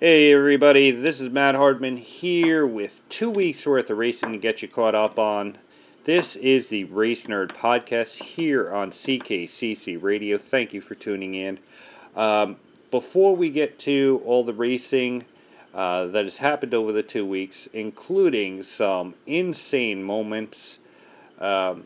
[0.00, 4.60] Hey everybody, this is Matt Hardman here with two weeks worth of racing to get
[4.60, 5.54] you caught up on.
[6.02, 10.36] This is the Race Nerd Podcast here on CKCC Radio.
[10.36, 11.60] Thank you for tuning in.
[12.16, 12.56] Um,
[12.90, 15.26] before we get to all the racing
[15.72, 20.80] uh, that has happened over the two weeks, including some insane moments
[21.38, 21.84] um,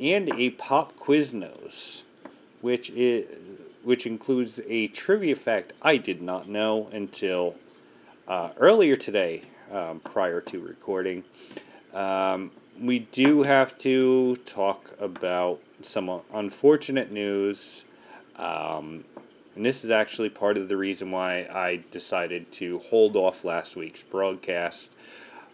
[0.00, 2.02] and a pop quiz Quiznos,
[2.62, 3.45] which is
[3.86, 7.54] which includes a trivia fact I did not know until
[8.26, 11.22] uh, earlier today, um, prior to recording.
[11.94, 17.84] Um, we do have to talk about some unfortunate news.
[18.34, 19.04] Um,
[19.54, 23.76] and this is actually part of the reason why I decided to hold off last
[23.76, 24.96] week's broadcast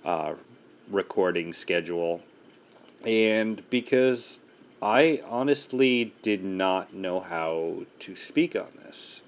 [0.06, 0.36] uh,
[0.90, 2.22] recording schedule.
[3.04, 4.40] And because
[4.82, 9.22] I honestly did not know how to speak on this.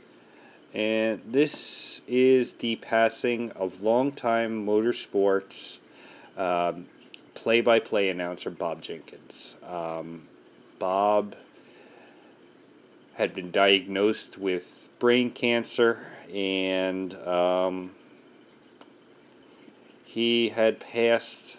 [0.74, 5.78] And this is the passing of longtime motorsports
[7.34, 9.54] play by play announcer Bob Jenkins.
[9.62, 10.26] Um,
[10.80, 11.36] Bob
[13.14, 16.00] had been diagnosed with brain cancer
[16.34, 17.92] and um,
[20.04, 21.58] he had passed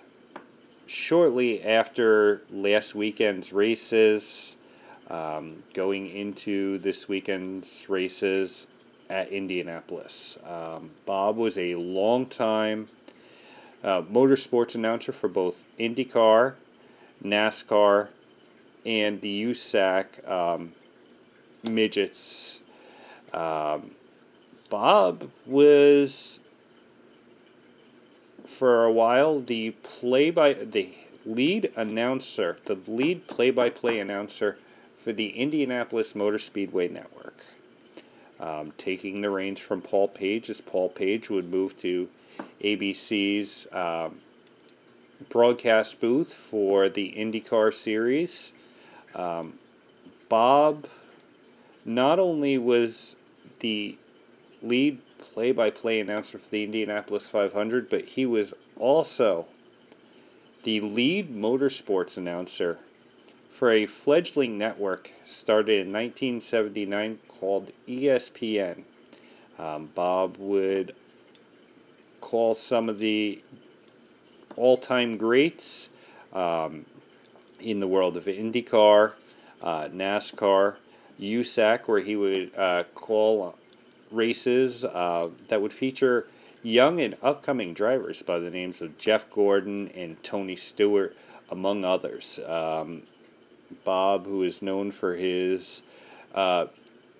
[0.87, 4.55] shortly after last weekend's races,
[5.09, 8.67] um, going into this weekend's races
[9.09, 10.37] at Indianapolis.
[10.43, 12.87] Um, Bob was a long-time
[13.83, 16.55] uh, motorsports announcer for both IndyCar,
[17.23, 18.09] NASCAR,
[18.85, 20.73] and the USAC um,
[21.69, 22.61] midgets.
[23.33, 23.91] Um,
[24.69, 26.39] Bob was
[28.47, 30.89] for a while the play by the
[31.25, 34.57] lead announcer, the lead play by play announcer
[34.97, 37.45] for the Indianapolis Motor Speedway Network.
[38.39, 42.09] Um, taking the reins from Paul Page as Paul Page would move to
[42.61, 44.19] ABC's um,
[45.29, 48.51] broadcast booth for the IndyCar series.
[49.13, 49.53] Um,
[50.27, 50.87] Bob
[51.85, 53.15] not only was
[53.59, 53.97] the
[54.61, 59.47] lead play by play announcer for the Indianapolis 500, but he was also
[60.63, 62.79] the lead motorsports announcer
[63.49, 68.83] for a fledgling network started in 1979 called ESPN.
[69.57, 70.93] Um, Bob would
[72.19, 73.41] call some of the
[74.57, 75.89] all time greats
[76.33, 76.85] um,
[77.61, 79.13] in the world of IndyCar,
[79.61, 80.75] uh, NASCAR,
[81.19, 83.55] USAC, where he would uh, call
[84.11, 86.27] races uh, that would feature
[86.63, 91.15] young and upcoming drivers by the names of Jeff Gordon and Tony Stewart,
[91.49, 92.39] among others.
[92.47, 93.03] Um,
[93.83, 95.81] Bob, who is known for his
[96.33, 96.67] uh,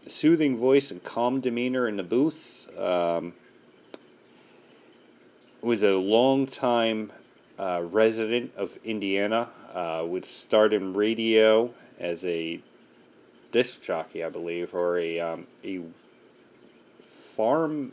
[0.08, 3.34] soothing voice and calm demeanor in the booth, um,
[5.62, 6.48] was a long
[7.58, 9.50] uh, resident of Indiana.
[9.74, 12.60] Uh, would start in radio as a
[13.52, 15.82] disc jockey, I believe, or a um, a
[17.36, 17.92] farm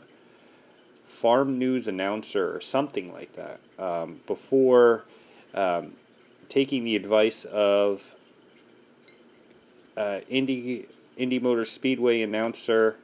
[1.03, 5.03] farm news announcer or something like that um, before
[5.53, 5.91] um,
[6.49, 8.15] taking the advice of
[9.97, 10.85] uh, Indy
[11.17, 12.95] Indy Motor Speedway announcer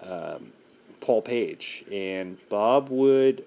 [0.00, 0.52] um,
[1.00, 3.44] Paul Page and Bob would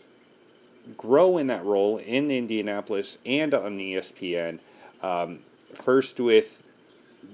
[0.98, 4.60] grow in that role in Indianapolis and on ESPN.
[5.02, 5.40] Um,
[5.74, 6.64] first with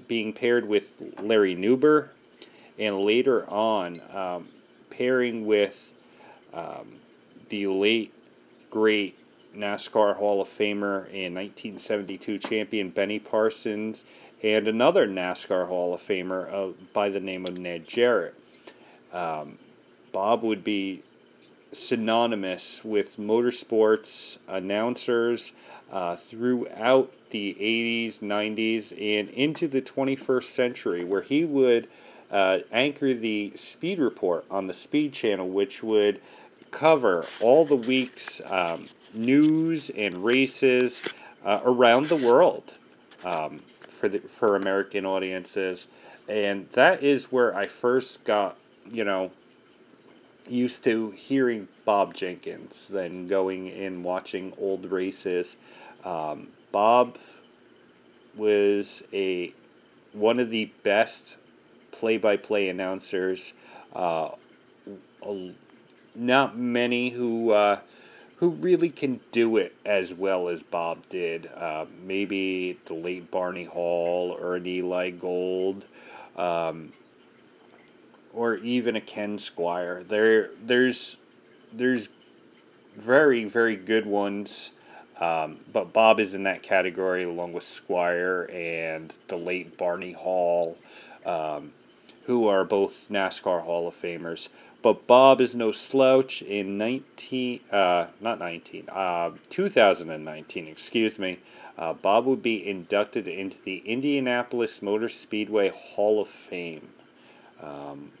[0.06, 2.10] being paired with Larry Nuber,
[2.78, 4.48] and later on um,
[4.98, 5.92] pairing with
[6.52, 6.88] um,
[7.48, 8.12] the late,
[8.68, 9.16] great
[9.56, 14.04] NASCAR Hall of Famer and 1972 champion Benny Parsons,
[14.42, 18.34] and another NASCAR Hall of Famer uh, by the name of Ned Jarrett.
[19.12, 19.58] Um,
[20.12, 21.02] Bob would be
[21.70, 25.52] synonymous with motorsports announcers
[25.92, 31.88] uh, throughout the 80s, 90s, and into the 21st century, where he would
[32.30, 36.20] uh, anchor the Speed Report on the Speed Channel, which would
[36.70, 41.02] cover all the week's um, news and races
[41.44, 42.74] uh, around the world
[43.24, 45.88] um, for the for American audiences,
[46.28, 48.56] and that is where I first got
[48.90, 49.30] you know
[50.48, 55.56] used to hearing Bob Jenkins, then going and watching old races.
[56.04, 57.18] Um, Bob
[58.36, 59.52] was a
[60.12, 61.38] one of the best
[61.92, 63.52] play-by-play announcers.
[63.92, 64.30] Uh,
[66.14, 67.80] not many who uh,
[68.36, 71.46] who really can do it as well as Bob did.
[71.56, 75.86] Uh, maybe the late Barney Hall or an Eli Gold,
[76.36, 76.92] um,
[78.32, 80.06] or even a Ken Squier.
[80.06, 81.16] There, there's,
[81.72, 82.08] there's
[82.94, 84.70] very, very good ones.
[85.20, 90.78] Um, but Bob is in that category along with Squier and the late Barney Hall,
[91.26, 91.72] um,
[92.28, 94.50] who are both NASCAR Hall of Famers.
[94.82, 96.42] But Bob is no slouch.
[96.42, 101.38] In 19, uh, not 19, uh, 2019, excuse me,
[101.78, 106.90] uh, Bob would be inducted into the Indianapolis Motor Speedway Hall of Fame.
[107.62, 108.12] Um,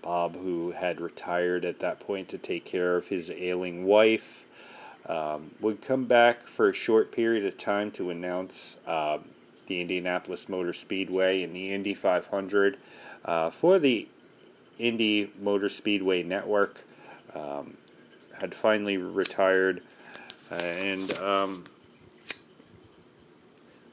[0.00, 4.46] Bob, who had retired at that point to take care of his ailing wife,
[5.06, 9.18] um, would come back for a short period of time to announce uh,
[9.66, 12.78] the Indianapolis Motor Speedway and the Indy 500
[13.24, 14.08] uh, for the
[14.78, 16.82] Indy Motor Speedway Network.
[17.34, 17.76] Um,
[18.40, 19.80] had finally retired,
[20.50, 21.64] and um,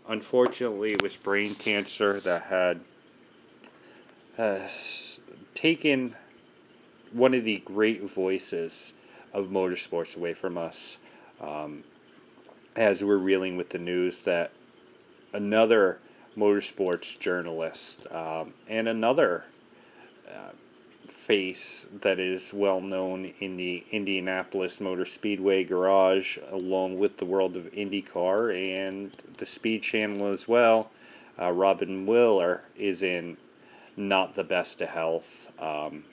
[0.09, 2.81] unfortunately, it was brain cancer that had
[4.37, 4.67] uh,
[5.53, 6.15] taken
[7.11, 8.93] one of the great voices
[9.33, 10.97] of motorsports away from us
[11.39, 11.83] um,
[12.75, 14.51] as we're reeling with the news that
[15.33, 15.99] another
[16.37, 19.45] motorsports journalist um, and another
[20.33, 20.51] uh,
[21.07, 27.57] face that is well known in the Indianapolis Motor Speedway garage, along with the world
[27.57, 30.89] of IndyCar and the Speed Channel as well.
[31.39, 33.37] Uh, Robin Miller is in
[33.97, 35.51] not the best of health.
[35.61, 36.05] Um,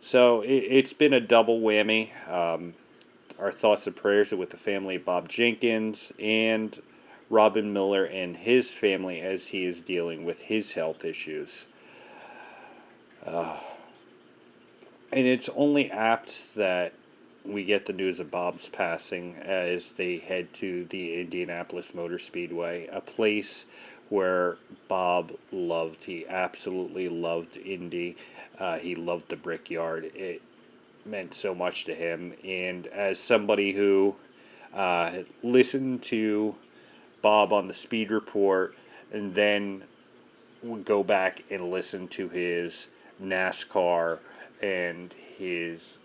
[0.00, 2.10] so it, has been a double whammy.
[2.30, 2.74] Um,
[3.38, 6.78] our thoughts and prayers are with the family of Bob Jenkins and
[7.28, 11.66] Robin Miller and his family as he is dealing with his health issues.
[13.24, 13.58] Uh,
[15.12, 16.92] and it's only apt that
[17.44, 22.86] we get the news of Bob's passing as they head to the Indianapolis Motor Speedway,
[22.92, 23.66] a place
[24.08, 24.58] where
[24.88, 26.04] Bob loved.
[26.04, 28.16] He absolutely loved Indy.
[28.58, 30.06] Uh, he loved the Brickyard.
[30.14, 30.42] It
[31.04, 32.32] meant so much to him.
[32.44, 34.16] And as somebody who
[34.74, 36.54] uh, listened to
[37.26, 38.76] Bob on the Speed Report
[39.12, 39.82] and then
[40.84, 42.86] go back and listen to his
[43.20, 44.20] NASCAR
[44.62, 45.98] and his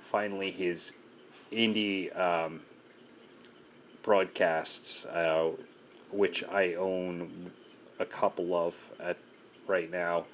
[0.00, 0.94] finally his
[1.50, 2.62] Indy um,
[4.02, 5.52] broadcasts, uh,
[6.10, 7.50] which I own
[8.00, 9.18] a couple of at
[9.66, 10.24] right now.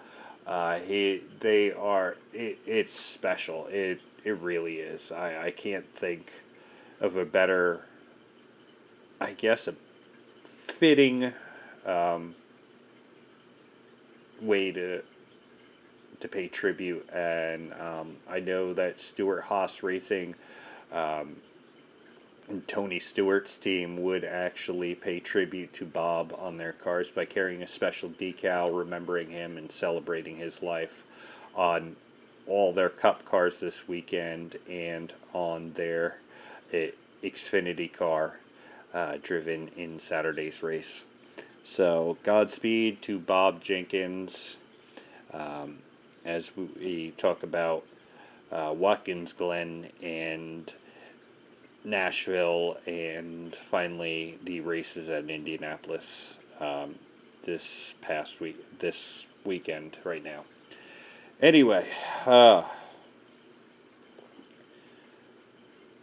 [0.46, 3.66] Uh, he, they are, it, it's special.
[3.72, 5.10] It, it really is.
[5.10, 6.30] I, I can't think
[7.00, 7.86] of a better,
[9.20, 9.74] I guess, a
[10.78, 11.32] fitting
[11.86, 12.34] um,
[14.40, 15.02] way to
[16.20, 17.08] to pay tribute.
[17.12, 20.34] And um, I know that Stewart-Haas Racing
[20.92, 21.36] um,
[22.48, 27.62] and Tony Stewart's team would actually pay tribute to Bob on their cars by carrying
[27.62, 31.04] a special decal remembering him and celebrating his life
[31.54, 31.94] on
[32.48, 36.18] all their cup cars this weekend and on their
[36.72, 36.86] uh,
[37.22, 38.38] Xfinity car
[38.94, 41.04] uh, driven in Saturday's race.
[41.62, 44.56] So, Godspeed to Bob Jenkins
[45.32, 45.78] um,
[46.24, 47.84] as we talk about
[48.50, 50.72] uh, Watkins Glen and
[51.84, 56.94] Nashville, and finally the races at Indianapolis um,
[57.44, 60.44] this past week, this weekend, right now.
[61.40, 61.88] Anyway,
[62.26, 62.64] uh,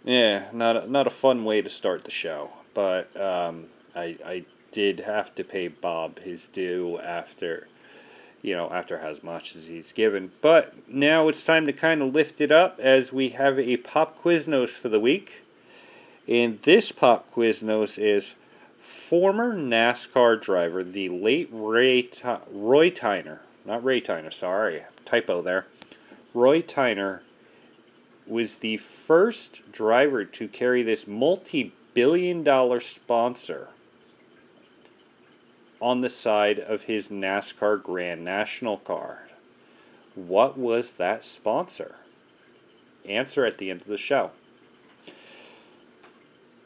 [0.03, 3.65] yeah, not a, not a fun way to start the show, but um,
[3.95, 7.67] I I did have to pay Bob his due after
[8.45, 10.31] you know, after as much as he's given.
[10.39, 14.19] But now it's time to kind of lift it up as we have a pop
[14.19, 15.41] Quiznos for the week.
[16.27, 18.35] And this pop Quiznos is
[18.77, 25.65] former NASCAR driver, the late Ray T- Roy Tyner, not Ray Tyner, sorry, typo there.
[26.35, 27.21] Roy Tyner
[28.27, 33.69] was the first driver to carry this multi billion dollar sponsor
[35.81, 39.29] on the side of his NASCAR Grand National car.
[40.13, 41.95] What was that sponsor?
[43.07, 44.31] Answer at the end of the show.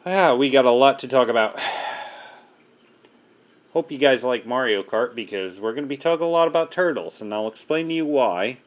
[0.05, 1.59] Ah, we got a lot to talk about.
[3.73, 6.71] Hope you guys like Mario Kart because we're going to be talking a lot about
[6.71, 8.57] turtles, and I'll explain to you why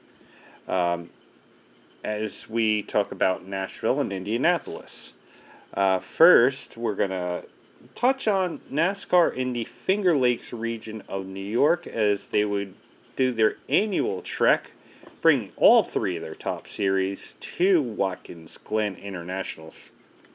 [0.68, 1.10] um,
[2.04, 5.14] as we talk about Nashville and Indianapolis.
[5.74, 7.46] Uh, first, we're going to
[7.94, 12.74] touch on NASCAR in the Finger Lakes region of New York as they would
[13.16, 14.72] do their annual trek,
[15.22, 19.72] bringing all three of their top series to Watkins Glen International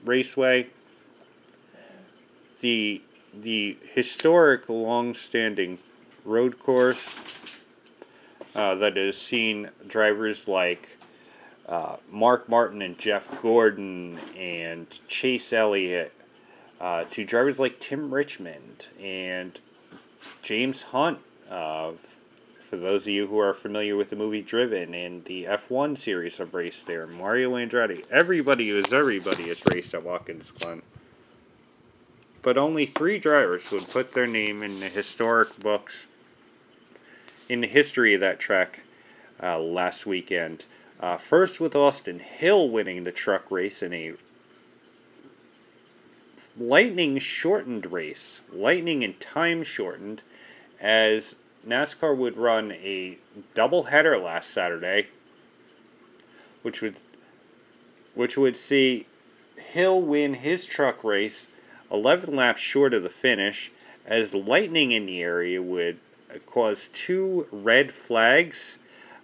[0.03, 0.67] Raceway.
[2.61, 3.01] The
[3.33, 5.77] the historic long-standing
[6.25, 7.15] road course
[8.55, 10.96] uh, that has seen drivers like
[11.67, 16.13] uh, Mark Martin and Jeff Gordon and Chase Elliott
[16.79, 19.59] uh, to drivers like Tim Richmond and
[20.43, 21.19] James Hunt.
[21.49, 21.91] Uh,
[22.59, 26.39] for those of you who are familiar with the movie Driven and the F1 series
[26.39, 30.81] of race there, Mario Andretti, everybody is everybody has raced at Watkins Glen.
[32.43, 36.07] But only three drivers would put their name in the historic books
[37.49, 38.83] in the history of that track
[39.41, 40.65] uh, last weekend.
[40.99, 44.13] Uh, first with Austin Hill winning the truck race in a
[46.59, 50.23] lightning shortened race, lightning and time shortened,
[50.81, 51.35] as
[51.65, 53.17] NASCAR would run a
[53.53, 55.07] double header last Saturday,
[56.63, 56.95] which would
[58.15, 59.05] which would see
[59.57, 61.47] Hill win his truck race
[61.91, 63.71] 11 laps short of the finish,
[64.05, 65.99] as lightning in the area would
[66.45, 68.77] cause two red flags,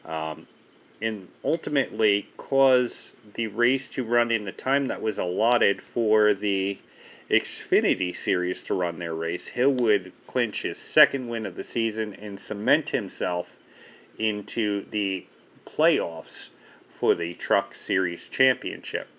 [0.06, 0.48] um,
[1.03, 6.79] and ultimately cause the race to run in the time that was allotted for the
[7.29, 12.13] Xfinity Series to run their race, Hill would clinch his second win of the season
[12.13, 13.57] and cement himself
[14.17, 15.25] into the
[15.65, 16.50] playoffs
[16.88, 19.10] for the Truck Series Championship.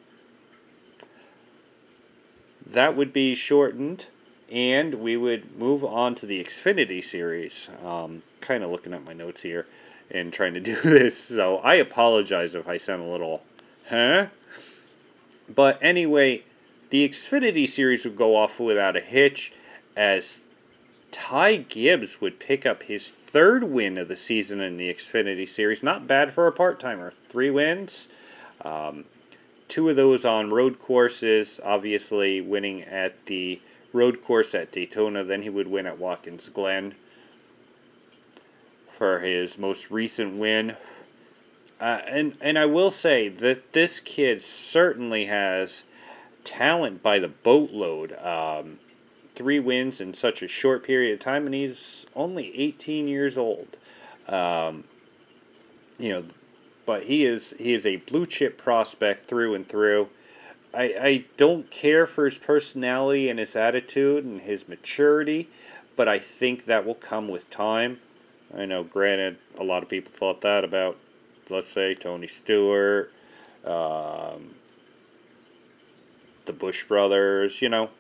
[2.64, 4.06] That would be shortened,
[4.50, 7.68] and we would move on to the Xfinity Series.
[7.84, 9.66] Um, kind of looking at my notes here
[10.10, 13.42] and trying to do this, so I apologize if I sound a little,
[13.88, 14.26] huh?
[15.52, 16.42] But anyway,
[16.90, 19.52] the Xfinity Series would go off without a hitch
[19.96, 20.42] as
[21.10, 25.82] Ty Gibbs would pick up his third win of the season in the Xfinity Series.
[25.82, 27.12] Not bad for a part timer.
[27.28, 28.08] Three wins.
[28.62, 29.04] Um,
[29.68, 33.60] two of those on road courses, obviously winning at the
[33.92, 35.22] road course at Daytona.
[35.22, 36.94] Then he would win at Watkins Glen
[38.96, 40.76] for his most recent win.
[41.80, 45.84] Uh, and, and I will say that this kid certainly has
[46.44, 48.12] talent by the boatload.
[48.12, 48.78] Um,
[49.34, 53.76] three wins in such a short period of time, and he's only 18 years old.
[54.28, 54.84] Um,
[55.98, 56.24] you know,
[56.86, 60.08] but he is he is a blue chip prospect through and through.
[60.72, 65.48] I, I don't care for his personality and his attitude and his maturity,
[65.96, 68.00] but I think that will come with time.
[68.56, 70.96] I know, granted, a lot of people thought that about,
[71.50, 73.12] let's say, Tony Stewart,
[73.64, 74.54] um,
[76.44, 77.90] the Busch brothers, you know.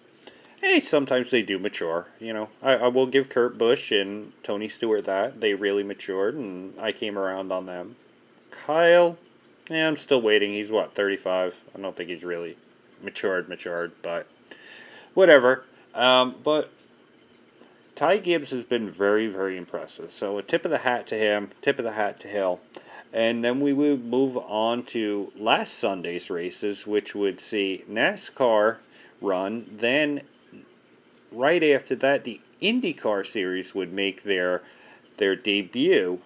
[0.60, 2.48] Hey, sometimes they do mature, you know.
[2.62, 5.40] I, I will give Kurt Busch and Tony Stewart that.
[5.40, 7.96] They really matured, and I came around on them.
[8.50, 9.18] Kyle,
[9.68, 10.52] yeah, I'm still waiting.
[10.52, 11.54] He's, what, 35?
[11.74, 12.56] I don't think he's really
[13.02, 14.26] matured, matured, but
[15.14, 15.64] whatever.
[15.94, 16.70] Um, but
[17.94, 20.10] Ty Gibbs has been very, very impressive.
[20.10, 22.60] So a tip of the hat to him, tip of the hat to Hill.
[23.12, 28.78] And then we would move on to last Sunday's races, which would see NASCAR
[29.20, 29.66] run.
[29.70, 30.22] Then,
[31.30, 34.62] right after that, the IndyCar series would make their
[35.16, 36.20] their debut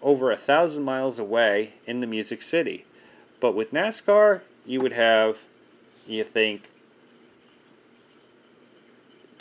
[0.00, 2.84] over a thousand miles away in the Music City.
[3.40, 5.42] But with NASCAR, you would have,
[6.06, 6.70] you think,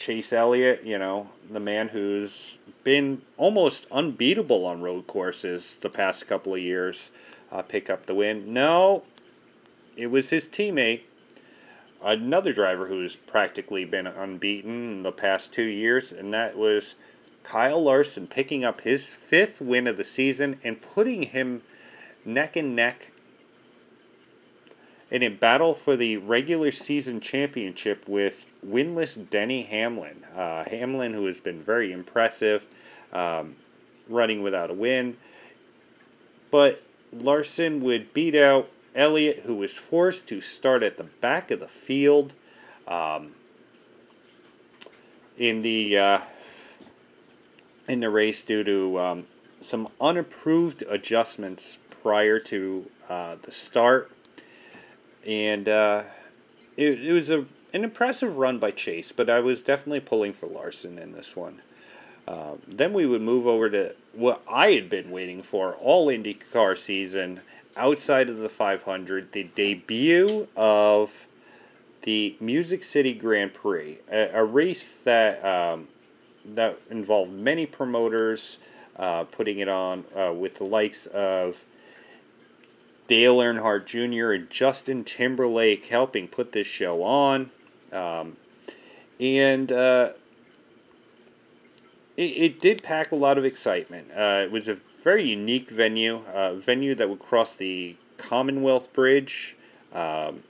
[0.02, 6.28] Chase Elliott, you know, the man who's been almost unbeatable on road courses the past
[6.28, 7.12] couple of years,
[7.52, 8.52] uh, pick up the win.
[8.52, 9.04] No,
[9.96, 11.02] it was his teammate,
[12.04, 16.96] another driver who's practically been unbeaten in the past two years, and that was
[17.44, 21.62] Kyle Larson picking up his fifth win of the season and putting him
[22.26, 23.12] neck and neck
[25.12, 30.24] in a battle for the regular season championship with winless Denny Hamlin.
[30.34, 32.66] Uh, Hamlin, who has been very impressive,
[33.12, 33.58] um,
[34.08, 35.18] running without a win.
[36.50, 41.60] But Larson would beat out Elliott, who was forced to start at the back of
[41.60, 42.34] the field.
[42.88, 43.34] Um,
[45.38, 46.22] in the uh,
[47.88, 49.26] in the race due to um,
[49.60, 54.12] some unapproved adjustments prior to uh, the start
[55.28, 56.04] and uh,
[56.78, 60.48] it, it was a an impressive run by Chase, but I was definitely pulling for
[60.48, 61.62] Larson in this one.
[62.28, 66.78] Uh, then we would move over to what I had been waiting for all IndyCar
[66.78, 67.42] season
[67.78, 71.26] outside of the 500, the debut of
[72.04, 75.88] the Music City Grand Prix, a, a race that um,
[76.46, 78.58] that involved many promoters
[78.98, 81.64] uh, putting it on uh, with the likes of
[83.12, 84.32] Dale Earnhardt Jr.
[84.32, 87.50] and Justin Timberlake helping put this show on.
[87.92, 88.38] Um,
[89.20, 90.14] and uh,
[92.16, 94.12] it, it, did pack a lot of excitement.
[94.12, 99.58] Uh, it was a very unique venue, a venue that would cross the Commonwealth Bridge
[99.92, 100.44] um,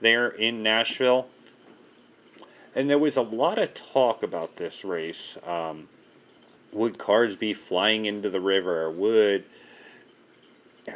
[0.00, 1.28] there in Nashville.
[2.74, 5.36] And there was a lot of talk about this race.
[5.44, 5.88] Um,
[6.72, 8.90] would cars be flying into the river?
[8.90, 9.44] Would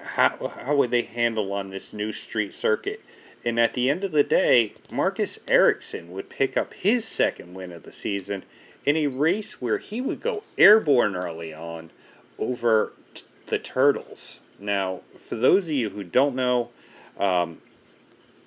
[0.02, 3.00] how how would they handle on this new street circuit?
[3.44, 7.72] And at the end of the day, Marcus Ericsson would pick up his second win
[7.72, 8.44] of the season
[8.86, 11.90] in a race where he would go airborne early on
[12.38, 14.40] over t- the Turtles.
[14.58, 16.70] Now, for those of you who don't know,
[17.18, 17.58] um,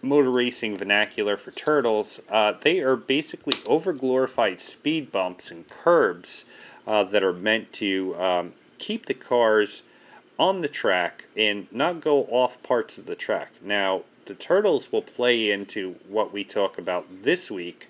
[0.02, 6.46] motor racing vernacular for turtles, uh, they are basically overglorified speed bumps and curbs
[6.86, 9.82] uh, that are meant to um, keep the cars
[10.40, 13.52] on the track and not go off parts of the track.
[13.62, 17.90] Now, the turtles will play into what we talk about this week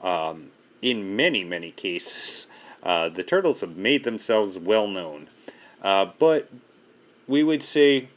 [0.00, 0.50] um,
[0.82, 2.46] in many, many cases.
[2.82, 5.28] Uh, the turtles have made themselves well known.
[5.82, 6.50] Uh, but
[7.26, 8.08] we would say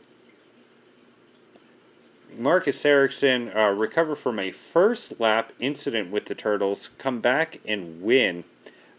[2.37, 8.01] Marcus Ericsson uh, recover from a first lap incident with the Turtles, come back and
[8.01, 8.43] win,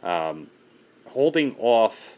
[0.03, 0.49] um,
[1.09, 2.17] holding off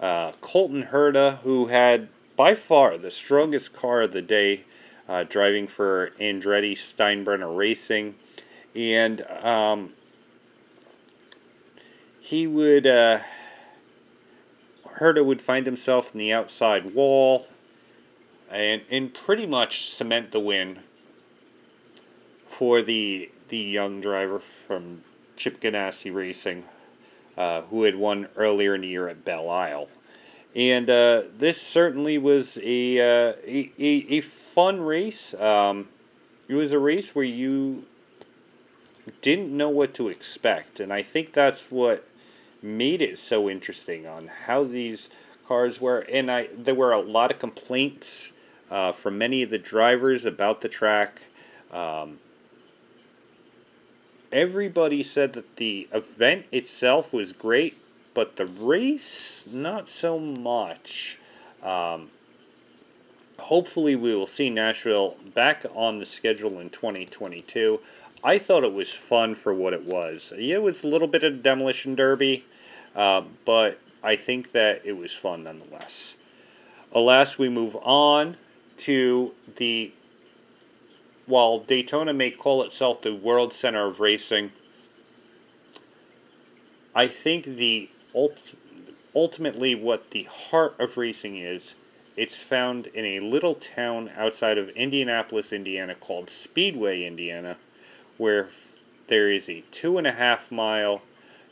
[0.00, 4.62] uh, Colton Herta, who had by far the strongest car of the day,
[5.08, 8.14] uh, driving for Andretti Steinbrenner Racing.
[8.74, 9.94] And um,
[12.20, 13.20] he would, uh,
[14.98, 17.46] Herta would find himself in the outside wall
[18.50, 20.80] and and pretty much cement the win
[22.46, 25.02] for the the young driver from
[25.36, 26.64] Chip Ganassi Racing,
[27.38, 29.88] uh, who had won earlier in the year at Belle Isle.
[30.56, 35.34] And uh, this certainly was a, uh, a, a, fun race.
[35.34, 35.86] Um,
[36.48, 37.84] it was a race where you
[39.22, 40.80] didn't know what to expect.
[40.80, 42.08] And I think that's what
[42.60, 45.08] made it so interesting on how these
[45.46, 46.04] cars were.
[46.12, 48.32] And I there were a lot of complaints
[48.68, 51.22] uh, from many of the drivers about the track.
[51.70, 52.18] Um,
[54.32, 57.76] everybody said that the event itself was great,
[58.14, 61.18] but the race, not so much.
[61.62, 62.10] Um,
[63.38, 67.80] hopefully, we will see Nashville back on the schedule in 2022.
[68.22, 70.32] I thought it was fun for what it was.
[70.36, 72.44] It was a little bit of a demolition derby,
[72.96, 76.14] uh, but I think that it was fun nonetheless.
[76.92, 78.36] Alas, we move on
[78.78, 79.92] to the
[81.28, 84.50] while Daytona may call itself the world center of racing,
[86.94, 88.54] I think the ult-
[89.14, 91.74] ultimately what the heart of racing is,
[92.16, 97.58] it's found in a little town outside of Indianapolis, Indiana called Speedway, Indiana,
[98.16, 98.48] where
[99.08, 101.02] there is a two and a half mile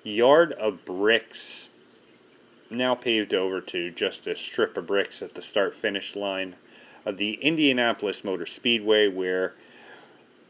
[0.02, 1.68] yard of bricks,
[2.70, 6.56] now paved over to just a strip of bricks at the start finish line
[7.04, 9.54] of the Indianapolis Motor Speedway, where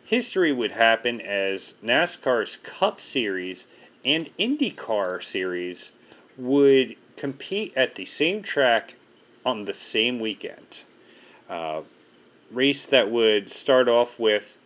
[0.07, 3.67] history would happen as NASCAR's Cup Series
[4.05, 5.91] and IndyCar Series
[6.37, 8.95] would compete at the same track
[9.45, 10.83] on the same weekend.
[11.49, 11.83] Uh,
[12.51, 14.57] race that would start off with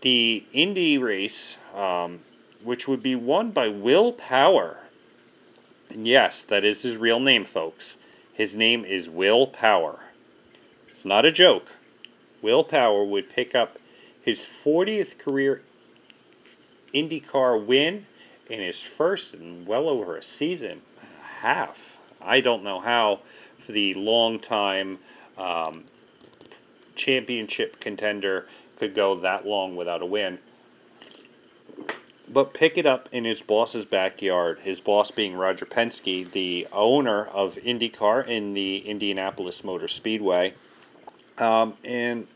[0.00, 2.20] the Indy race, um,
[2.64, 4.80] which would be won by Will Power.
[5.88, 7.96] And yes, that is his real name, folks.
[8.32, 10.06] His name is Will Power.
[10.88, 11.76] It's not a joke.
[12.42, 13.78] Will Power would pick up
[14.22, 15.62] his 40th career
[16.94, 18.06] IndyCar win
[18.48, 21.98] in his first in well over a season a half.
[22.20, 23.20] I don't know how
[23.58, 24.98] for the long time
[25.38, 25.84] um,
[26.94, 28.46] championship contender
[28.78, 30.38] could go that long without a win
[32.32, 34.60] but pick it up in his boss's backyard.
[34.60, 40.54] His boss being Roger Penske, the owner of IndyCar in the Indianapolis Motor Speedway,
[41.40, 42.26] um, and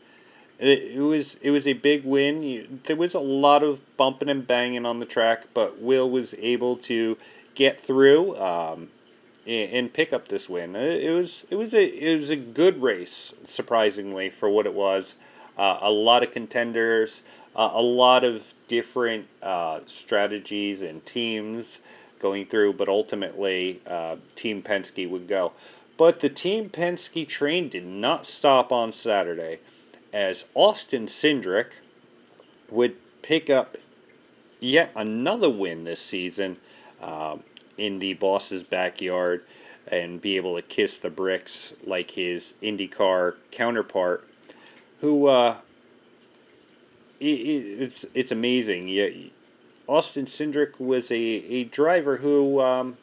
[0.59, 2.43] it, it, was it was a big win.
[2.43, 6.33] You, there was a lot of bumping and banging on the track, but Will was
[6.39, 7.17] able to
[7.55, 8.89] get through um,
[9.47, 10.75] and, and, pick up this win.
[10.75, 14.73] It, it, was it was a it was a good race, surprisingly for what it
[14.73, 15.15] was.
[15.57, 17.21] Uh, a lot of contenders,
[17.55, 21.79] uh, a lot of different uh, strategies and teams
[22.19, 25.53] going through, but ultimately, uh, Team Penske would go.
[25.97, 29.59] But the Team Penske train did not stop on Saturday,
[30.11, 31.73] as Austin Cindric
[32.69, 33.77] would pick up
[34.59, 36.57] yet another win this season
[37.01, 37.37] uh,
[37.77, 39.43] in the boss's backyard
[39.87, 44.27] and be able to kiss the bricks like his IndyCar counterpart,
[45.01, 45.57] who uh,
[47.19, 48.87] it's it's amazing.
[48.87, 49.29] You
[49.87, 52.97] Austin Cindric was a, a driver who um,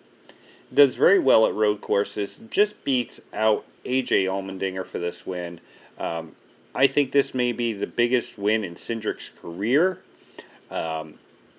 [0.74, 5.60] does very well at road courses, just beats out AJ Allmendinger for this win.
[5.98, 6.32] Um,
[6.74, 10.00] I think this may be the biggest win in Cindric's career.
[10.70, 11.14] Um,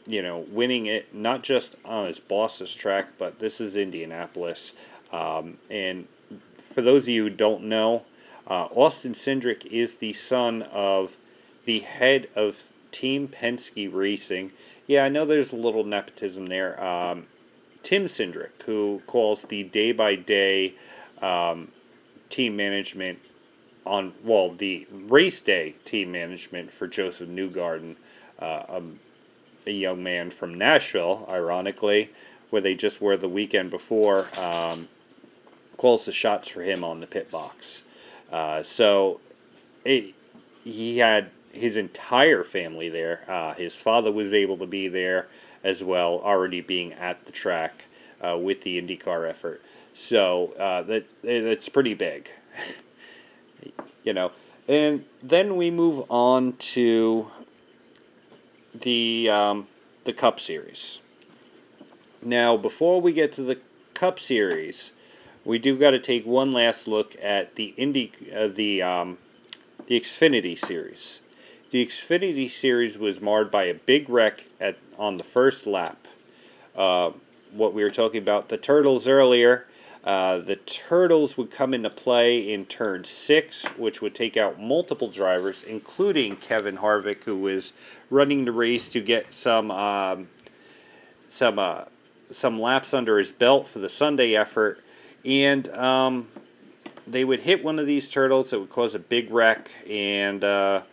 [0.05, 4.73] you know, winning it not just on his boss's track, but this is Indianapolis.
[5.11, 6.07] Um, and
[6.57, 8.05] for those of you who don't know,
[8.47, 11.15] uh, Austin Cindric is the son of
[11.65, 14.51] the head of Team Penske Racing.
[14.87, 16.83] Yeah, I know there's a little nepotism there.
[16.83, 17.27] Um,
[17.83, 20.73] Tim Cindric, who calls the day by day
[22.29, 23.19] team management
[23.85, 27.95] on, well, the race day team management for Josef Newgarden,
[28.39, 28.99] uh, um,
[29.67, 32.09] a young man from Nashville, ironically,
[32.49, 34.87] where they just were the weekend before, um,
[35.77, 37.83] calls the shots for him on the pit box.
[38.31, 39.21] Uh, so
[39.85, 40.15] it,
[40.63, 43.23] he had his entire family there.
[43.27, 45.27] Uh, his father was able to be there
[45.63, 47.85] as well, already being at the track
[48.21, 49.61] uh, with the IndyCar effort.
[49.93, 52.29] So uh, that that's pretty big,
[54.03, 54.31] you know.
[54.67, 57.27] And then we move on to
[58.73, 59.67] the um,
[60.05, 60.99] the Cup Series.
[62.21, 63.59] Now, before we get to the
[63.93, 64.93] Cup Series,
[65.45, 69.17] we do got to take one last look at the Indy uh, the um,
[69.87, 71.19] the Xfinity Series.
[71.73, 76.07] The Xfinity Series was marred by a big wreck at on the first lap.
[76.75, 77.13] Uh,
[77.51, 79.65] what we were talking about the turtles earlier.
[80.03, 85.07] Uh, the turtles would come into play in turn six, which would take out multiple
[85.07, 87.73] drivers, including Kevin Harvick, who was
[88.11, 90.27] running the race to get some um,
[91.27, 91.85] some uh,
[92.29, 94.79] some laps under his belt for the Sunday effort,
[95.25, 96.27] and um,
[97.07, 100.83] they would hit one of these turtles that would cause a big wreck, and uh,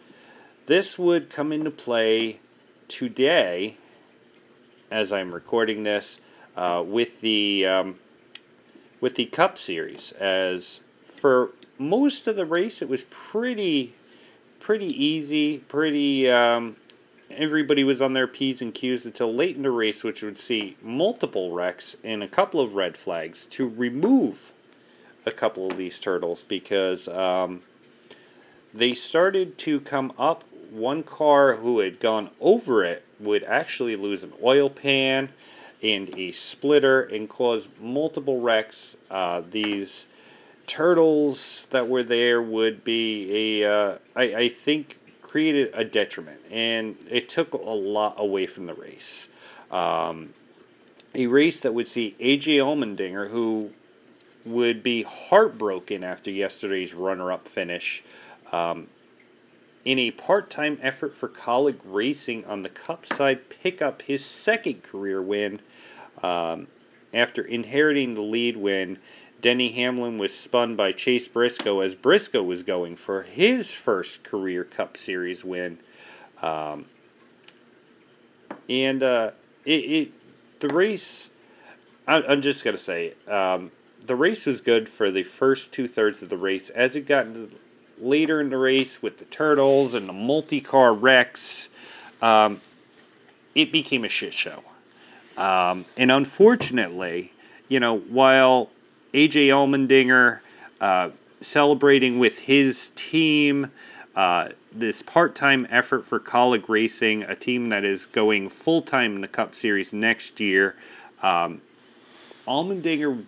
[0.70, 2.38] this would come into play
[2.86, 3.76] today,
[4.88, 6.20] as I'm recording this,
[6.56, 7.96] uh, with the um,
[9.00, 10.12] with the Cup Series.
[10.12, 13.94] As for most of the race, it was pretty
[14.60, 16.30] pretty easy, pretty.
[16.30, 16.76] Um,
[17.32, 20.76] everybody was on their p's and q's until late in the race, which would see
[20.80, 24.52] multiple wrecks and a couple of red flags to remove
[25.26, 27.60] a couple of these turtles because um,
[28.72, 30.44] they started to come up.
[30.70, 35.28] One car who had gone over it would actually lose an oil pan
[35.82, 38.96] and a splitter and cause multiple wrecks.
[39.10, 40.06] Uh, these
[40.66, 46.96] turtles that were there would be a, uh, I, I think, created a detriment, and
[47.10, 49.28] it took a lot away from the race.
[49.70, 50.32] Um,
[51.14, 53.70] a race that would see AJ Allmendinger, who
[54.44, 58.02] would be heartbroken after yesterday's runner-up finish,
[58.52, 58.86] um,
[59.84, 64.82] in a part-time effort for Kaulig Racing on the Cup side, pick up his second
[64.82, 65.60] career win
[66.22, 66.66] um,
[67.14, 68.98] after inheriting the lead when
[69.40, 74.64] Denny Hamlin was spun by Chase Briscoe as Briscoe was going for his first career
[74.64, 75.78] Cup Series win.
[76.42, 76.86] Um,
[78.68, 79.30] and uh,
[79.64, 80.12] it, it,
[80.60, 81.30] the race,
[82.06, 83.70] I, I'm just going to say, um,
[84.04, 86.70] the race was good for the first two thirds of the race.
[86.70, 87.26] As it got
[88.00, 91.68] later in the race with the turtles and the multi car wrecks,
[92.22, 92.60] um,
[93.54, 94.62] it became a shit show.
[95.36, 97.32] Um, and unfortunately,
[97.68, 98.70] you know, while
[99.12, 100.40] AJ Allmendinger
[100.80, 101.10] uh,
[101.40, 103.70] celebrating with his team,
[104.14, 109.14] uh, this part time effort for Kaulig Racing, a team that is going full time
[109.14, 110.74] in the Cup Series next year,
[111.22, 111.60] um,
[112.46, 113.24] Allmendinger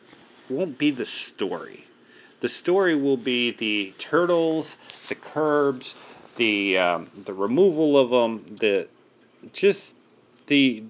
[0.49, 1.87] won't be the story.
[2.43, 4.75] The story will be the turtles,
[5.09, 5.95] the curbs,
[6.37, 8.89] the um, the removal of them, the
[9.53, 9.95] just
[10.49, 10.83] the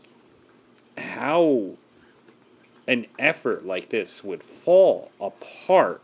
[0.97, 1.73] how
[2.89, 6.01] an effort like this would fall apart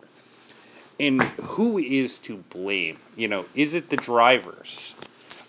[1.01, 2.99] and who is to blame.
[3.17, 4.95] You know is it the drivers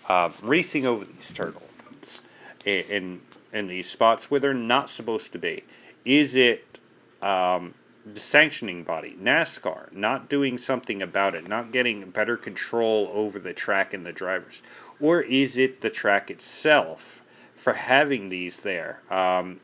[0.08, 2.22] uh, racing over these turtles
[2.64, 3.20] in
[3.52, 5.62] in these spots where they're not supposed to be?
[6.06, 6.80] Is it
[7.20, 13.38] um, the sanctioning body nascar not doing something about it not getting better control over
[13.38, 14.62] the track and the drivers
[15.00, 17.20] or is it the track itself
[17.60, 19.02] for having these there.
[19.10, 19.60] Um,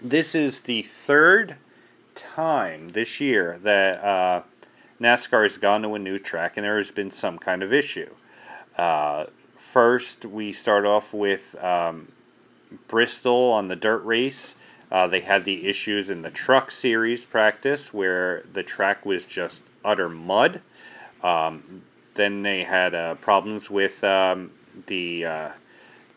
[0.00, 1.56] this is the third
[2.14, 4.42] time this year that uh,
[5.00, 8.08] NASCAR has gone to a new track and there has been some kind of issue.
[8.78, 12.12] Uh, first, we start off with um,
[12.86, 14.54] Bristol on the dirt race.
[14.90, 19.62] Uh, they had the issues in the truck series practice where the track was just
[19.84, 20.60] utter mud.
[21.22, 21.82] Um,
[22.14, 24.50] then they had uh, problems with um,
[24.86, 25.50] the uh,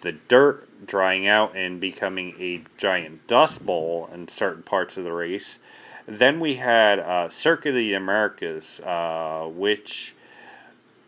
[0.01, 5.13] the dirt drying out and becoming a giant dust bowl in certain parts of the
[5.13, 5.59] race.
[6.05, 10.13] Then we had uh, Circuit of the Americas, uh, which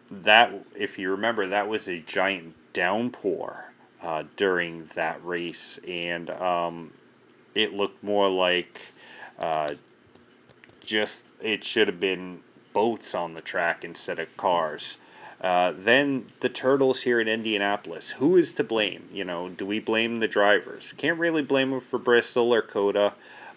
[0.09, 6.91] that, if you remember, that was a giant downpour uh, during that race, and um,
[7.55, 8.89] it looked more like
[9.39, 9.75] uh,
[10.85, 12.41] just it should have been
[12.73, 14.97] boats on the track instead of cars.
[15.41, 18.11] Uh, then the turtles here in Indianapolis.
[18.13, 19.07] Who is to blame?
[19.11, 20.93] You know, do we blame the drivers?
[20.93, 23.13] Can't really blame them for Bristol or COTA.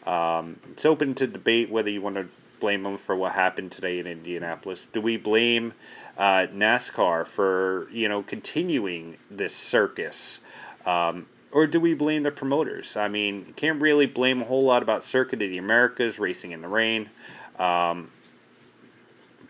[0.06, 2.28] Um, it's open to debate whether you want to
[2.60, 4.86] blame them for what happened today in Indianapolis.
[4.86, 5.74] Do we blame
[6.16, 10.40] uh, NASCAR for you know continuing this circus?
[10.84, 12.96] Um, or do we blame the promoters?
[12.96, 16.62] I mean, can't really blame a whole lot about Circuit of the Americas racing in
[16.62, 17.08] the rain.
[17.58, 18.10] Um,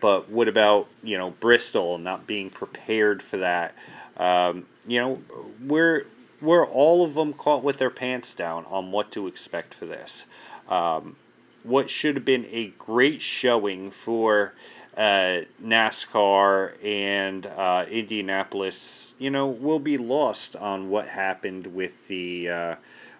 [0.01, 3.75] but what about you know Bristol not being prepared for that?
[4.17, 5.21] Um, you know,
[5.65, 6.05] we're
[6.41, 10.25] we're all of them caught with their pants down on what to expect for this.
[10.69, 11.15] Um,
[11.63, 14.53] what should have been a great showing for
[14.99, 22.49] uh, NASCAR and uh, Indianapolis, you know, will be lost on what happened with the
[22.49, 22.75] uh,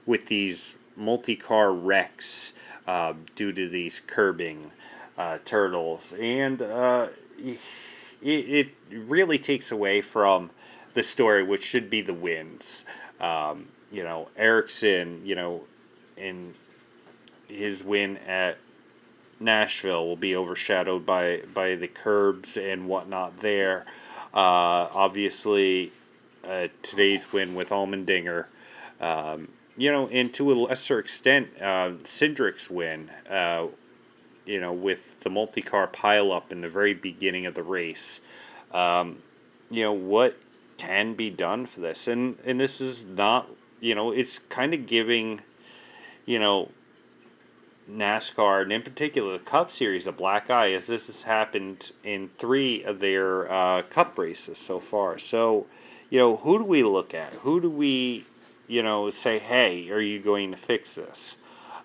[0.06, 2.52] with these multi-car wrecks
[2.86, 4.72] uh, due to these curbing
[5.18, 7.58] uh, turtles, and uh, it,
[8.22, 10.50] it really takes away from
[10.96, 12.84] the story, which should be the wins.
[13.22, 15.64] Um, you know, Ericsson, you know,
[16.18, 16.56] in
[17.48, 18.58] his win at
[19.40, 23.86] Nashville will be overshadowed by by the curbs and whatnot there.
[24.34, 25.92] Uh, obviously,
[26.44, 28.46] uh, today's win with Allmendinger,
[29.02, 29.48] um,
[29.78, 33.68] you know, and to a lesser extent, uh, Cindric's win, uh,
[34.46, 38.22] you know, with the multi-car pileup in the very beginning of the race.
[38.72, 39.20] Um,
[39.72, 40.38] you know what
[40.78, 43.48] can be done for this, and and this is not,
[43.80, 45.42] you know, it's kind of giving,
[46.26, 46.70] you know,
[47.90, 52.30] NASCAR, and in particular the Cup Series, a black eye, as this has happened in
[52.38, 55.18] three of their uh, Cup races so far.
[55.18, 55.66] So,
[56.10, 57.34] you know, who do we look at?
[57.34, 58.26] Who do we,
[58.68, 61.38] you know, say, hey, are you going to fix this?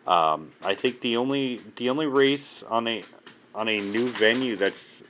[0.06, 3.04] Um, I think the only the only race on a
[3.54, 5.02] on a new venue that's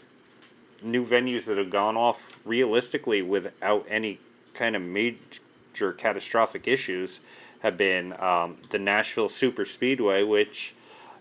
[0.83, 4.19] new venues that have gone off realistically without any
[4.53, 7.21] kind of major catastrophic issues
[7.61, 10.75] have been um, the Nashville Super Speedway, which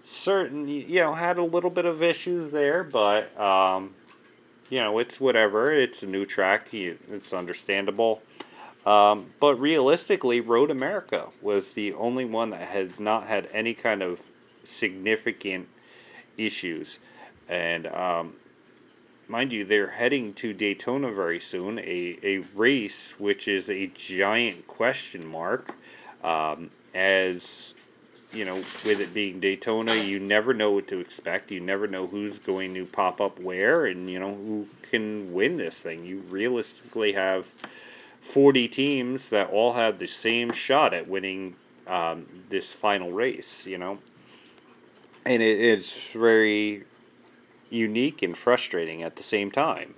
[0.04, 3.92] certain you know had a little bit of issues there, but um,
[4.70, 5.72] you know it's whatever.
[5.72, 6.74] It's a new track.
[6.74, 8.22] It's understandable.
[8.86, 14.04] Um, but realistically, Road America was the only one that had not had any kind
[14.04, 14.22] of
[14.64, 15.70] significant
[16.38, 17.00] issues,
[17.48, 18.34] and um,
[19.30, 24.68] mind you, they're heading to Daytona very soon, a, a race which is a giant
[24.68, 25.76] question mark.
[26.24, 27.76] Um, as
[28.34, 31.52] you know, with it being Daytona, you never know what to expect.
[31.52, 35.58] You never know who's going to pop up where and, you know, who can win
[35.58, 36.06] this thing.
[36.06, 37.48] You realistically have
[38.20, 41.56] 40 teams that all have the same shot at winning
[41.88, 44.00] um, this final race, you know.
[45.26, 46.84] And it, it's very
[47.70, 49.96] unique and frustrating at the same time.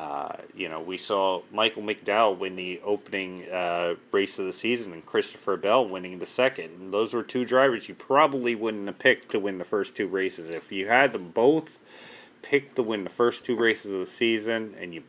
[0.00, 4.94] Uh, you know, we saw Michael McDowell win the opening uh, race of the season
[4.94, 6.70] and Christopher Bell winning the second.
[6.80, 10.08] And those were two drivers you probably wouldn't have picked to win the first two
[10.08, 10.48] races.
[10.48, 11.78] If you had them both
[12.40, 15.02] picked to win the first two races of the season and you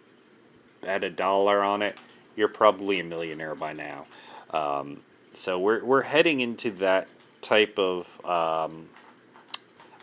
[0.82, 1.96] bet a dollar on it,
[2.36, 4.08] you're probably a millionaire by now.
[4.50, 7.08] Um, so we're, we're heading into that
[7.40, 8.90] type of um,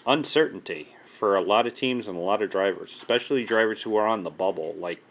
[0.06, 4.06] uncertainty for a lot of teams and a lot of drivers, especially drivers who are
[4.06, 5.02] on the bubble, like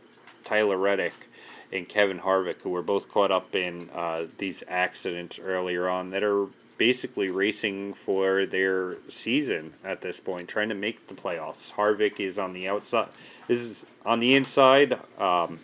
[0.45, 1.27] Tyler Reddick
[1.73, 6.23] and Kevin Harvick, who were both caught up in uh, these accidents earlier on that
[6.23, 11.73] are basically racing for their season at this point, trying to make the playoffs.
[11.73, 13.09] Harvick is on the outside,
[13.49, 14.97] is on the inside.
[15.19, 15.59] Um,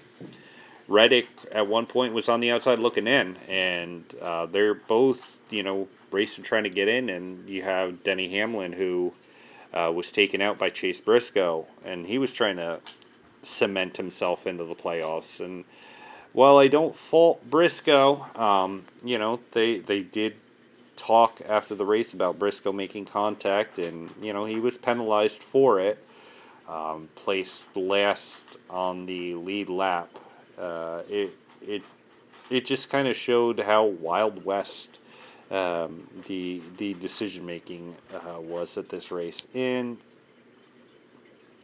[0.89, 5.63] Reddick at one point was on the outside looking in, and uh, they're both, you
[5.63, 7.09] know, racing trying to get in.
[7.09, 9.13] And you have Denny Hamlin, who
[9.73, 12.79] uh, was taken out by Chase Briscoe, and he was trying to
[13.41, 15.43] cement himself into the playoffs.
[15.43, 15.65] And
[16.31, 20.35] while I don't fault Briscoe, um, you know they they did
[20.95, 25.79] talk after the race about Briscoe making contact, and you know he was penalized for
[25.79, 26.03] it.
[26.67, 30.09] Um, placed last on the lead lap.
[30.57, 31.31] Uh, it
[31.61, 31.83] it
[32.49, 34.99] it just kind of showed how Wild West
[35.53, 39.47] um, the the decision making uh, was at this race.
[39.53, 39.97] And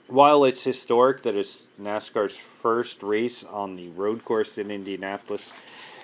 [0.07, 5.53] while it's historic that it's NASCAR's first race on the road course in Indianapolis,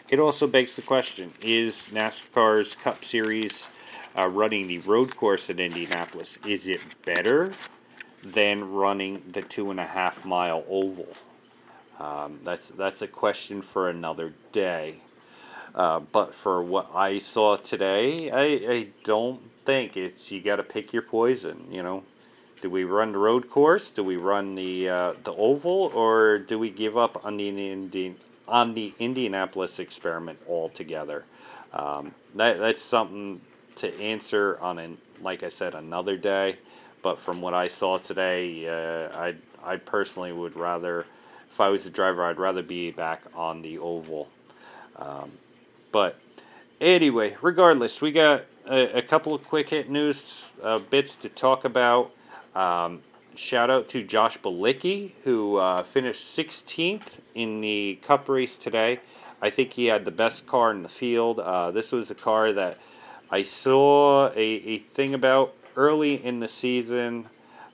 [0.10, 3.70] it also begs the question: Is NASCAR's Cup Series
[4.18, 7.54] uh, running the road course in Indianapolis is it better
[8.24, 11.08] than running the two and a half mile oval?
[12.00, 15.02] Um, that's that's a question for another day.
[15.76, 20.64] Uh, but for what I saw today, I, I don't think it's you got to
[20.64, 21.68] pick your poison.
[21.70, 22.04] You know,
[22.62, 23.92] do we run the road course?
[23.92, 28.16] Do we run the uh, the oval, or do we give up on the Indian
[28.48, 31.26] on the Indianapolis experiment altogether?
[31.74, 33.42] Um, that that's something
[33.76, 36.58] to answer on an like I said another day.
[37.02, 41.06] But from what I saw today, uh, I I personally would rather
[41.50, 44.30] if I was a driver, I'd rather be back on the oval.
[44.96, 45.32] Um,
[45.96, 46.20] but
[46.82, 51.64] anyway, regardless, we got a, a couple of quick hit news uh, bits to talk
[51.64, 52.12] about.
[52.54, 53.00] Um,
[53.36, 59.00] shout out to Josh Bilicki, who uh, finished 16th in the Cup race today.
[59.42, 61.40] I think he had the best car in the field.
[61.40, 62.78] Uh, this was a car that
[63.32, 67.28] I saw a, a thing about early in the season.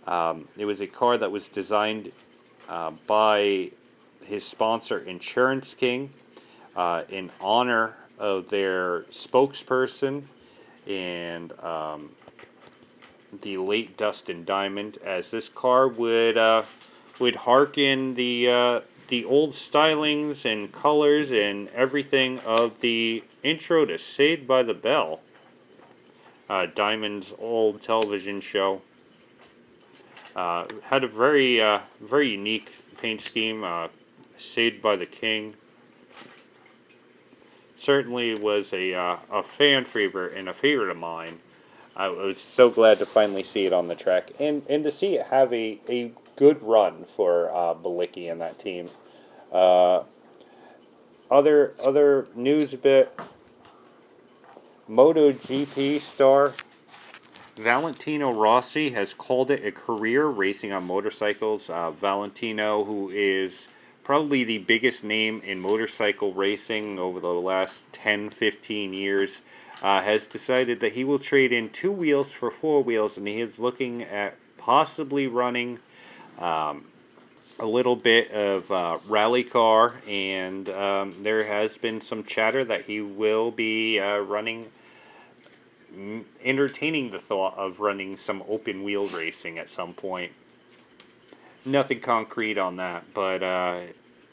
[0.06, 2.12] Um, it was a car that was designed
[2.70, 3.72] uh, by
[4.24, 6.12] his sponsor, Insurance King,
[6.76, 10.24] uh, in honor of their spokesperson
[10.88, 12.12] and um,
[13.42, 16.64] the late Dustin Diamond, as this car would uh,
[17.20, 23.98] would harken the uh, the old stylings and colors and everything of the intro to
[23.98, 25.22] Saved by the Bell,
[26.48, 28.82] uh, Diamond's old television show.
[30.36, 33.88] Uh, had a very uh, very unique paint scheme, uh,
[34.38, 35.56] Saved by the King.
[37.82, 41.40] Certainly was a, uh, a fan favorite and a favorite of mine.
[41.96, 45.16] I was so glad to finally see it on the track and, and to see
[45.16, 48.92] it have a, a good run for uh, Bilicki and that team.
[49.52, 50.04] Uh,
[51.32, 53.20] other other news bit
[54.88, 56.54] MotoGP star
[57.56, 61.68] Valentino Rossi has called it a career racing on motorcycles.
[61.68, 63.70] Uh, Valentino, who is
[64.04, 69.42] probably the biggest name in motorcycle racing over the last 10 15 years,
[69.82, 73.42] uh, has decided that he will trade in two wheels for four wheels and he
[73.42, 75.80] is looking at possibly running
[76.38, 76.86] um,
[77.60, 82.86] a little bit of uh, rally car, and um, there has been some chatter that
[82.86, 84.68] he will be uh, running
[86.42, 90.32] entertaining the thought of running some open wheel racing at some point.
[91.64, 93.82] Nothing concrete on that, but uh,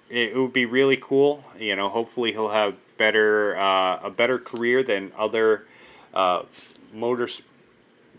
[0.09, 1.45] it, would be really cool.
[1.59, 5.67] You know, hopefully he'll have better uh, a better career than other
[6.15, 6.45] uh,
[6.93, 7.29] motor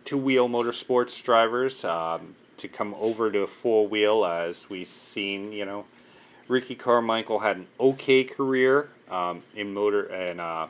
[0.06, 5.52] two wheel motorsports drivers um, to come over to four wheel as we've seen.
[5.52, 5.86] You know,
[6.48, 10.68] Ricky Carmichael had an okay career um, in motor and uh,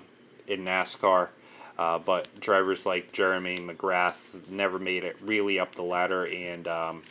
[0.47, 1.30] in NASCAR.
[1.78, 7.04] Uh, but drivers like Jeremy McGrath never made it really up the ladder, and um,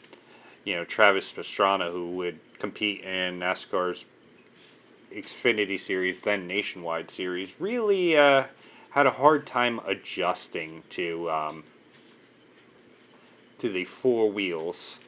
[0.68, 4.04] you know Travis Pastrana, who would compete in NASCAR's
[5.10, 8.44] Xfinity Series, then Nationwide Series, really uh,
[8.90, 11.64] had a hard time adjusting to um,
[13.58, 14.98] to the four wheels.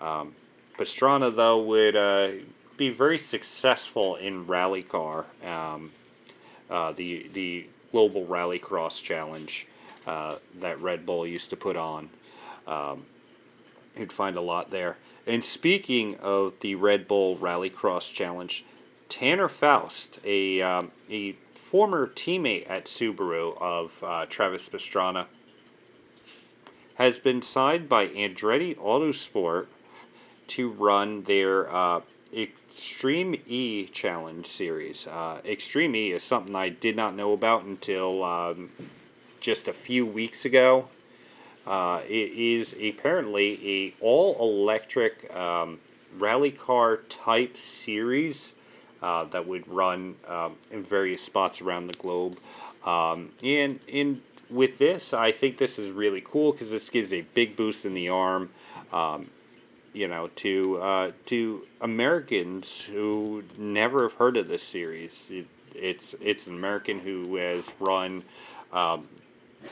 [0.00, 0.36] Um,
[0.78, 2.28] Pastrana, though, would uh,
[2.76, 5.26] be very successful in rally car.
[5.44, 5.90] Um,
[6.70, 9.66] uh, the the Global Rallycross Challenge
[10.06, 12.08] uh, that Red Bull used to put on.
[12.68, 13.06] Um,
[13.96, 14.96] you'd find a lot there.
[15.28, 18.64] And speaking of the Red Bull Rallycross Challenge,
[19.10, 25.26] Tanner Foust, a, um, a former teammate at Subaru of uh, Travis Pastrana,
[26.94, 29.66] has been signed by Andretti Autosport
[30.46, 32.00] to run their uh,
[32.34, 35.06] Extreme E Challenge series.
[35.06, 38.70] Uh, Extreme E is something I did not know about until um,
[39.40, 40.88] just a few weeks ago.
[41.68, 45.78] Uh, it is apparently a all electric um,
[46.16, 48.52] rally car type series
[49.02, 52.38] uh, that would run um, in various spots around the globe.
[52.86, 57.20] Um, and in with this, I think this is really cool because this gives a
[57.20, 58.48] big boost in the arm.
[58.90, 59.28] Um,
[59.92, 65.24] you know, to uh, to Americans who never have heard of this series.
[65.30, 68.22] It, it's it's an American who has run,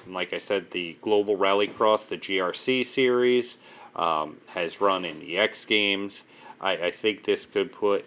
[0.07, 3.59] um, like I said, the Global Rallycross, the GRC series,
[3.95, 6.23] um, has run in the X Games.
[6.61, 8.05] I, I think this could put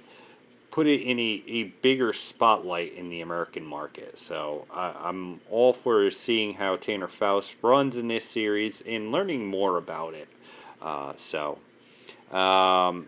[0.71, 4.19] put it in a, a bigger spotlight in the American market.
[4.19, 9.47] So I, I'm all for seeing how Tanner Foust runs in this series and learning
[9.47, 10.27] more about it.
[10.79, 11.57] Uh, so
[12.31, 13.07] um,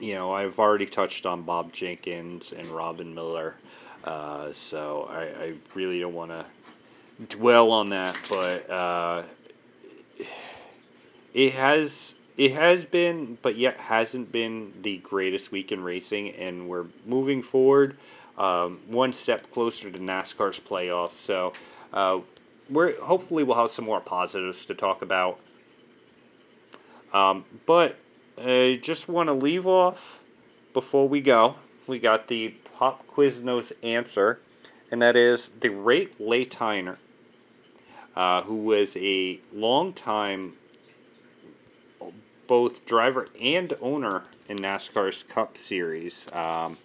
[0.00, 3.54] you know, I've already touched on Bob Jenkins and Robin Miller.
[4.02, 6.44] Uh, so I, I really don't want to
[7.28, 9.22] dwell on that, but uh,
[11.32, 16.68] it has it has been, but yet hasn't been the greatest week in racing, and
[16.68, 17.96] we're moving forward
[18.36, 21.12] um, one step closer to NASCAR's playoffs.
[21.12, 21.52] So
[21.92, 22.20] uh,
[22.68, 25.38] we're hopefully we'll have some more positives to talk about.
[27.12, 27.96] Um, but
[28.36, 30.20] I just want to leave off
[30.72, 31.56] before we go.
[31.86, 34.40] We got the pop quiz Quiznos answer,
[34.90, 36.96] and that is the rate Leigh Tigner,
[38.16, 40.54] uh, who was a long time
[42.46, 46.28] both driver and owner in NASCAR's Cup Series.
[46.32, 46.76] Um,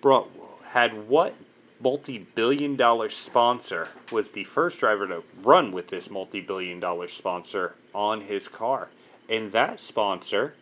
[0.00, 0.30] brought
[0.72, 1.34] had what
[1.80, 8.20] multi-billion dollar sponsor was the first driver to run with this multi-billion dollar sponsor on
[8.22, 8.90] his car
[9.28, 10.54] and that sponsor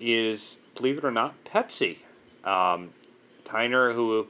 [0.00, 1.98] is believe it or not pepsi
[2.44, 2.90] um,
[3.44, 4.26] tigner who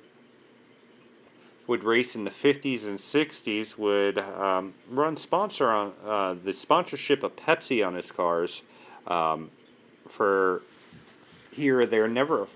[1.72, 7.22] would race in the 50s and 60s would um, run sponsor on uh, the sponsorship
[7.22, 8.60] of pepsi on his cars
[9.06, 9.50] um,
[10.06, 10.60] for
[11.50, 12.46] here or there never a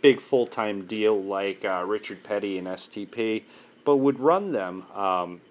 [0.00, 3.42] big full time deal like uh, Richard Petty and STP,
[3.84, 5.42] but would run them um,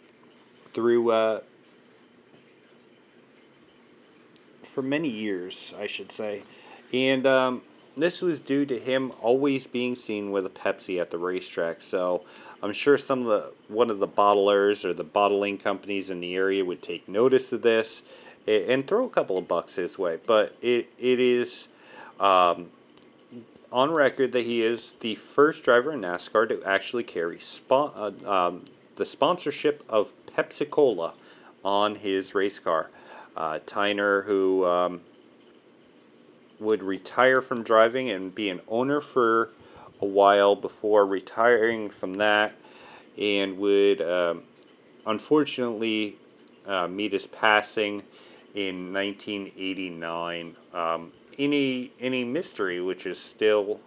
[0.73, 1.41] through uh,
[4.63, 6.41] for many years, I should say.
[6.91, 7.61] And um,
[7.95, 11.81] this was due to him always being seen with a Pepsi at the racetrack.
[11.81, 12.25] So
[12.63, 16.35] I'm sure some of the one of the bottlers or the bottling companies in the
[16.35, 18.03] area would take notice of this
[18.47, 20.19] and throw a couple of bucks his way.
[20.25, 21.67] But it it is
[22.19, 22.67] um,
[23.71, 28.29] on record that he is the first driver in NASCAR to actually carry spo- uh,
[28.29, 31.13] um, the sponsorship of Pepsi Cola
[31.63, 32.89] on his race car.
[33.35, 35.01] Uh, Tigner, who um,
[36.59, 39.49] would retire from driving and be an owner for
[40.01, 42.53] a while before retiring from that,
[43.17, 44.43] and would um,
[45.05, 46.15] unfortunately
[46.65, 48.03] uh, meet his passing
[48.53, 50.55] in 1989.
[50.73, 53.79] Um, any any mystery which is still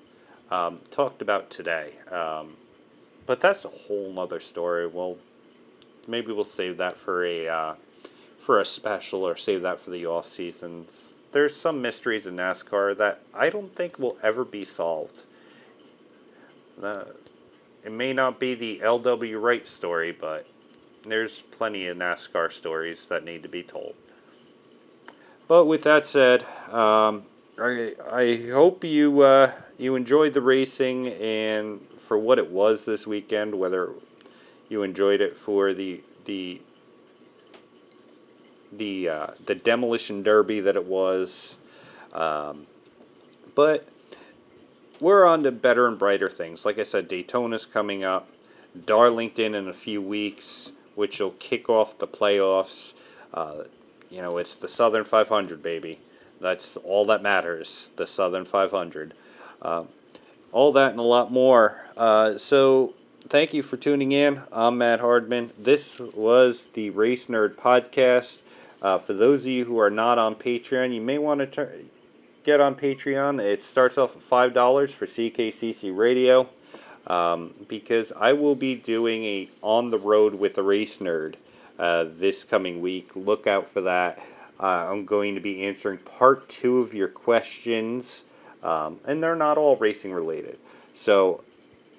[0.51, 1.93] um, talked about today.
[2.11, 2.57] Um,
[3.27, 4.87] but that's a whole nother story.
[4.87, 5.17] Well,
[6.07, 7.75] maybe we'll save that for a uh,
[8.39, 11.15] for a special or save that for the off seasons.
[11.33, 15.23] There's some mysteries in NASCAR that I don't think will ever be solved.
[16.83, 17.05] Uh,
[17.85, 20.47] it may not be the LW Wright story, but
[21.03, 23.95] there's plenty of NASCAR stories that need to be told.
[25.47, 27.25] But with that said, um,
[27.59, 33.07] I I hope you uh, you enjoyed the racing and for what it was this
[33.07, 33.57] weekend.
[33.57, 33.91] Whether
[34.68, 36.62] you enjoyed it for the the
[38.72, 41.57] the uh, the demolition derby that it was,
[42.12, 42.66] um,
[43.55, 43.87] but
[45.01, 46.65] we're on to better and brighter things.
[46.65, 48.29] Like I said, Daytona's coming up,
[48.85, 52.93] Darlington in a few weeks, which will kick off the playoffs.
[53.33, 53.65] Uh,
[54.11, 55.99] you know, it's the Southern 500, baby.
[56.41, 59.15] That's all that matters, the Southern 500.
[59.61, 59.85] Uh,
[60.53, 61.85] all that and a lot more.
[61.97, 62.95] Uh, so,
[63.29, 64.43] thank you for tuning in.
[64.53, 65.51] I'm Matt Hardman.
[65.59, 68.41] This was the Race Nerd Podcast.
[68.81, 71.73] Uh, for those of you who are not on Patreon, you may want to tur-
[72.45, 73.43] get on Patreon.
[73.43, 76.49] It starts off at $5 for CKCC Radio.
[77.07, 81.35] Um, because I will be doing a on the road with the race nerd
[81.79, 83.15] uh, this coming week.
[83.15, 84.21] Look out for that.
[84.59, 88.25] Uh, I'm going to be answering part two of your questions,
[88.63, 90.59] um, and they're not all racing related.
[90.95, 91.45] So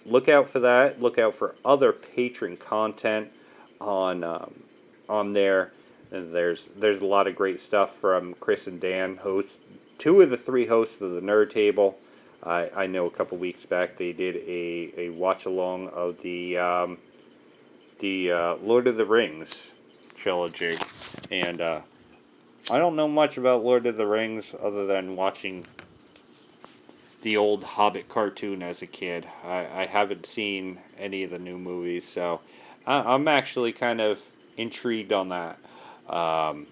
[0.08, 1.00] look out for that.
[1.00, 3.32] Look out for other Patreon content
[3.80, 4.64] on um,
[5.08, 5.72] on there.
[6.10, 9.60] And there's there's a lot of great stuff from Chris and Dan, hosts
[9.98, 11.98] two of the three hosts of the Nerd Table.
[12.44, 16.58] I, I know a couple weeks back they did a, a watch along of the
[16.58, 16.98] um,
[18.00, 19.72] the uh, Lord of the Rings
[20.16, 20.78] trilogy,
[21.32, 21.82] and uh,
[22.70, 25.66] I don't know much about Lord of the Rings other than watching
[27.22, 29.26] the old Hobbit cartoon as a kid.
[29.44, 32.42] I, I haven't seen any of the new movies, so
[32.86, 34.24] I, am actually kind of
[34.58, 35.58] intrigued on that.
[36.08, 36.68] Um,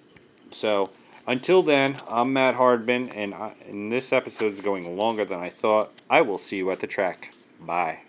[0.52, 0.92] so
[1.28, 5.50] until then, I'm Matt Hardman, and, I, and this episode is going longer than I
[5.50, 5.92] thought.
[6.10, 7.34] I will see you at the track.
[7.60, 8.00] Bye.